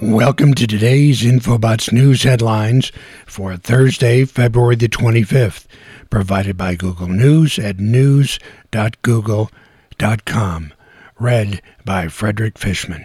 Welcome 0.00 0.54
to 0.54 0.68
today's 0.68 1.22
Infobots 1.22 1.92
news 1.92 2.22
headlines 2.22 2.92
for 3.26 3.56
Thursday, 3.56 4.24
February 4.24 4.76
the 4.76 4.88
25th, 4.88 5.66
provided 6.08 6.56
by 6.56 6.76
Google 6.76 7.08
News 7.08 7.58
at 7.58 7.80
news.google.com. 7.80 10.72
Read 11.18 11.62
by 11.84 12.06
Frederick 12.06 12.58
Fishman. 12.58 13.04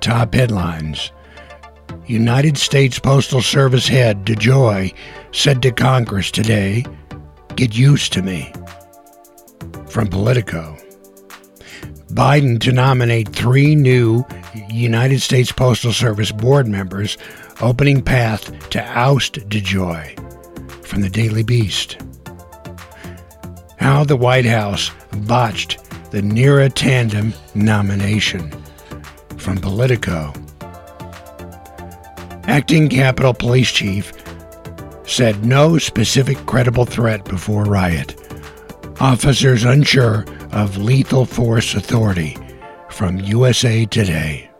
Top 0.00 0.34
headlines. 0.34 1.10
United 2.06 2.56
States 2.56 3.00
Postal 3.00 3.42
Service 3.42 3.88
head 3.88 4.24
DeJoy 4.24 4.94
said 5.32 5.60
to 5.62 5.72
Congress 5.72 6.30
today, 6.30 6.84
Get 7.56 7.76
used 7.76 8.12
to 8.12 8.22
me. 8.22 8.52
From 9.88 10.06
Politico. 10.06 10.76
Biden 12.12 12.60
to 12.60 12.70
nominate 12.70 13.30
three 13.30 13.74
new 13.74 14.24
United 14.70 15.20
States 15.20 15.50
Postal 15.50 15.92
Service 15.92 16.30
board 16.30 16.68
members, 16.68 17.18
opening 17.60 18.02
path 18.02 18.68
to 18.70 18.80
oust 18.96 19.34
DeJoy. 19.48 20.14
From 20.84 21.02
the 21.02 21.10
Daily 21.10 21.42
Beast. 21.42 21.96
How 23.78 24.04
the 24.04 24.16
White 24.16 24.46
House 24.46 24.92
botched 25.26 25.82
the 26.12 26.20
Neera 26.20 26.70
Tanden 26.70 27.34
nomination. 27.56 28.52
From 29.38 29.58
Politico. 29.58 30.32
Acting 32.46 32.88
Capitol 32.88 33.34
Police 33.34 33.72
Chief 33.72 34.12
said 35.04 35.44
no 35.44 35.78
specific 35.78 36.36
credible 36.46 36.84
threat 36.84 37.24
before 37.24 37.64
riot. 37.64 38.14
Officers 39.00 39.64
unsure 39.64 40.24
of 40.52 40.78
lethal 40.78 41.26
force 41.26 41.74
authority 41.74 42.36
from 42.90 43.18
USA 43.18 43.84
Today. 43.84 44.50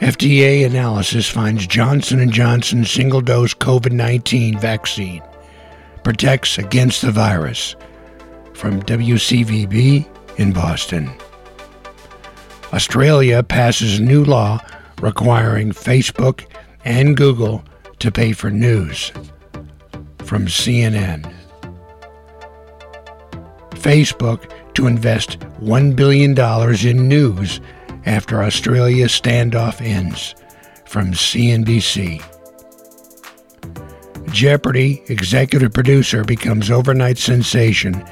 FDA 0.00 0.66
analysis 0.66 1.28
finds 1.28 1.66
Johnson 1.66 2.30
& 2.30 2.32
Johnson 2.32 2.84
single-dose 2.84 3.54
COVID-19 3.54 4.60
vaccine 4.60 5.22
protects 6.02 6.58
against 6.58 7.02
the 7.02 7.10
virus 7.10 7.76
from 8.52 8.82
WCVB 8.82 10.06
in 10.38 10.52
Boston. 10.52 11.10
Australia 12.72 13.42
passes 13.42 14.00
new 14.00 14.24
law 14.24 14.60
requiring 15.04 15.70
Facebook 15.70 16.46
and 16.86 17.14
Google 17.14 17.62
to 17.98 18.10
pay 18.10 18.32
for 18.32 18.50
news. 18.50 19.12
From 20.20 20.46
CNN. 20.46 21.30
Facebook 23.72 24.50
to 24.72 24.86
invest 24.86 25.38
$1 25.60 25.94
billion 25.94 26.32
in 26.88 27.06
news 27.06 27.60
after 28.06 28.42
Australia's 28.42 29.12
standoff 29.12 29.82
ends. 29.82 30.34
From 30.86 31.12
CNBC. 31.12 32.24
Jeopardy 34.32 35.02
executive 35.08 35.74
producer 35.74 36.24
becomes 36.24 36.70
overnight 36.70 37.18
sensation 37.18 38.02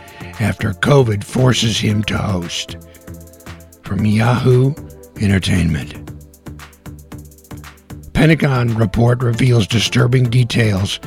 after 0.40 0.72
COVID 0.74 1.24
forces 1.24 1.78
him 1.78 2.02
to 2.02 2.18
host. 2.18 2.76
From 3.82 4.04
Yahoo 4.04 4.74
Entertainment. 5.20 6.01
Pentagon 8.22 8.76
report 8.76 9.20
reveals 9.20 9.66
disturbing 9.66 10.30
details 10.30 11.00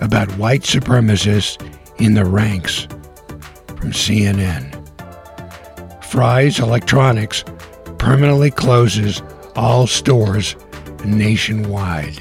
about 0.00 0.30
white 0.38 0.62
supremacists 0.62 1.60
in 2.00 2.14
the 2.14 2.24
ranks. 2.24 2.86
From 3.76 3.90
CNN. 3.90 4.70
Fry's 6.04 6.60
Electronics 6.60 7.42
permanently 7.98 8.52
closes 8.52 9.20
all 9.56 9.88
stores 9.88 10.54
nationwide. 11.04 12.18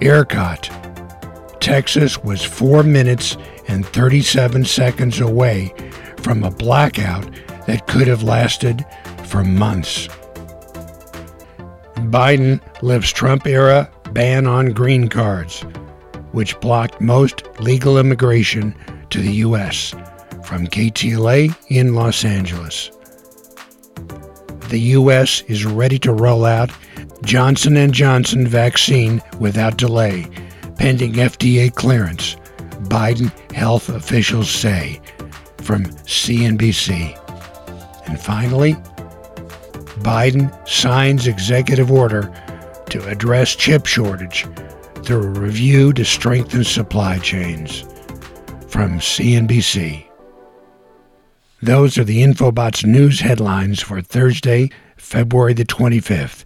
ERCOT. 0.00 1.60
Texas 1.60 2.18
was 2.24 2.42
4 2.42 2.82
minutes 2.82 3.36
and 3.68 3.86
37 3.86 4.64
seconds 4.64 5.20
away 5.20 5.72
from 6.16 6.42
a 6.42 6.50
blackout 6.50 7.30
that 7.68 7.86
could 7.86 8.08
have 8.08 8.24
lasted 8.24 8.84
for 9.22 9.44
months. 9.44 10.08
Biden 12.10 12.60
lifts 12.82 13.10
Trump 13.10 13.46
era 13.46 13.88
ban 14.12 14.46
on 14.46 14.72
green 14.72 15.08
cards, 15.08 15.62
which 16.32 16.58
blocked 16.60 17.00
most 17.00 17.44
legal 17.60 17.98
immigration 17.98 18.74
to 19.10 19.20
the 19.20 19.32
U.S. 19.34 19.90
from 20.44 20.66
KTLA 20.66 21.54
in 21.68 21.94
Los 21.94 22.24
Angeles. 22.24 22.90
The 24.70 24.80
U.S. 24.80 25.42
is 25.42 25.64
ready 25.64 25.98
to 26.00 26.12
roll 26.12 26.44
out 26.44 26.70
Johnson 27.24 27.92
& 27.92 27.92
Johnson 27.92 28.46
vaccine 28.46 29.22
without 29.38 29.76
delay, 29.76 30.26
pending 30.76 31.12
FDA 31.14 31.72
clearance, 31.72 32.34
Biden 32.88 33.30
health 33.52 33.88
officials 33.88 34.50
say, 34.50 35.00
from 35.58 35.84
CNBC. 35.84 37.16
And 38.08 38.20
finally, 38.20 38.76
Biden 40.00 40.68
signs 40.68 41.26
executive 41.26 41.90
order 41.90 42.30
to 42.90 43.06
address 43.06 43.54
chip 43.54 43.86
shortage 43.86 44.46
through 45.02 45.22
a 45.22 45.40
review 45.40 45.92
to 45.94 46.04
strengthen 46.04 46.64
supply 46.64 47.18
chains. 47.18 47.84
From 48.68 48.98
CNBC. 48.98 50.06
Those 51.62 51.98
are 51.98 52.04
the 52.04 52.22
Infobots 52.22 52.84
news 52.84 53.20
headlines 53.20 53.82
for 53.82 54.00
Thursday, 54.00 54.70
February 54.96 55.52
the 55.52 55.64
25th. 55.64 56.44